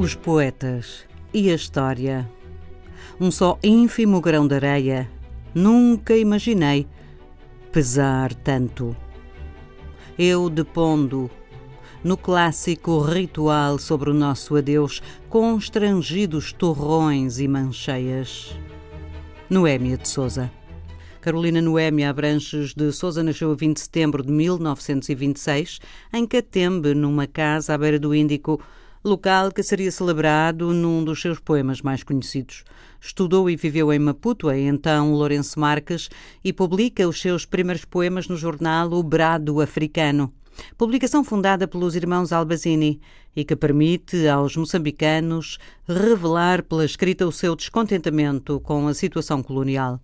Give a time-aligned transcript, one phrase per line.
[0.00, 2.26] os poetas e a história.
[3.20, 5.10] Um só ínfimo grão de areia.
[5.54, 6.86] Nunca imaginei
[7.70, 8.96] pesar tanto.
[10.18, 11.30] Eu depondo
[12.02, 18.58] no clássico ritual sobre o nosso adeus, constrangidos torrões e mancheias.
[19.50, 20.50] Noémia de Souza.
[21.20, 25.78] Carolina Noémia Abranches de Souza nasceu a 20 de setembro de 1926,
[26.10, 28.58] em Catembe, numa casa à beira do Índico,
[29.04, 32.64] local que seria celebrado num dos seus poemas mais conhecidos.
[33.00, 36.08] Estudou e viveu em Maputo, em então Lourenço Marques,
[36.44, 40.32] e publica os seus primeiros poemas no jornal O Brado Africano
[40.76, 43.00] publicação fundada pelos irmãos Albazini
[43.34, 50.00] e que permite aos moçambicanos revelar pela escrita o seu descontentamento com a situação colonial.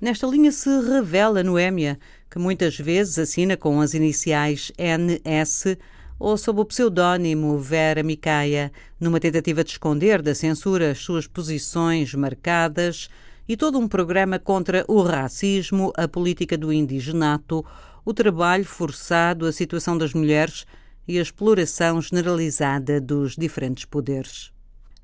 [0.00, 1.98] Nesta linha se revela Noémia,
[2.30, 5.76] que muitas vezes assina com as iniciais NS
[6.18, 12.14] ou sob o pseudónimo Vera Micaia, numa tentativa de esconder da censura as suas posições
[12.14, 13.08] marcadas
[13.48, 17.64] e todo um programa contra o racismo, a política do indigenato
[18.06, 20.64] o trabalho forçado, a situação das mulheres
[21.08, 24.52] e a exploração generalizada dos diferentes poderes.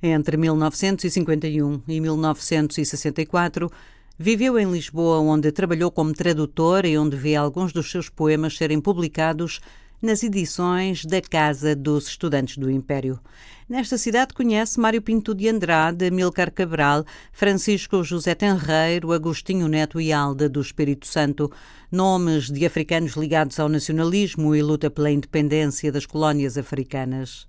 [0.00, 3.68] Entre 1951 e 1964,
[4.16, 8.80] viveu em Lisboa, onde trabalhou como tradutor e onde vê alguns dos seus poemas serem
[8.80, 9.60] publicados
[10.02, 13.20] nas edições da Casa dos Estudantes do Império.
[13.68, 20.12] Nesta cidade conhece Mário Pinto de Andrade, Milcar Cabral, Francisco José Tenreiro, Agostinho Neto e
[20.12, 21.50] Alda do Espírito Santo,
[21.90, 27.46] nomes de africanos ligados ao nacionalismo e luta pela independência das colónias africanas.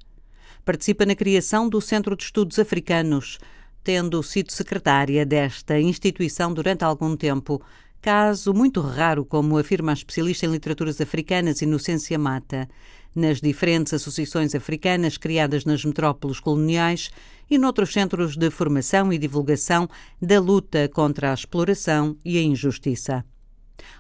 [0.63, 3.39] Participa na criação do Centro de Estudos Africanos,
[3.83, 7.61] tendo sido secretária desta instituição durante algum tempo,
[8.03, 12.67] caso muito raro, como afirma a especialista em literaturas africanas Inocência Mata,
[13.15, 17.09] nas diferentes associações africanas criadas nas metrópoles coloniais
[17.49, 19.87] e noutros centros de formação e divulgação
[20.21, 23.23] da luta contra a exploração e a injustiça.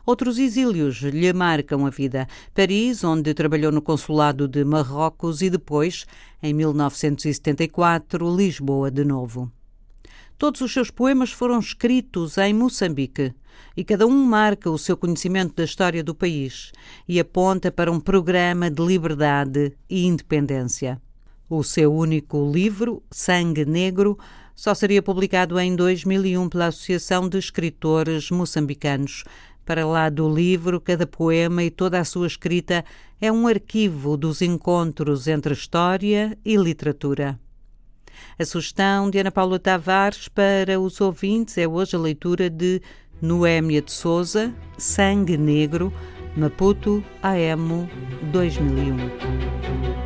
[0.05, 2.27] Outros exílios lhe marcam a vida.
[2.53, 6.05] Paris, onde trabalhou no consulado de Marrocos e depois,
[6.41, 9.49] em 1974, Lisboa de novo.
[10.37, 13.33] Todos os seus poemas foram escritos em Moçambique
[13.77, 16.71] e cada um marca o seu conhecimento da história do país
[17.07, 21.01] e aponta para um programa de liberdade e independência.
[21.49, 24.17] O seu único livro, Sangue Negro,
[24.55, 29.23] só seria publicado em 2001 pela Associação de Escritores Moçambicanos.
[29.65, 32.83] Para lá do livro, cada poema e toda a sua escrita
[33.21, 37.39] é um arquivo dos encontros entre história e literatura.
[38.37, 42.81] A sugestão de Ana Paula Tavares para os ouvintes é hoje a leitura de
[43.21, 45.93] Noémia de Souza, Sangue Negro,
[46.35, 47.89] Maputo, AEMO
[48.31, 50.02] 2001.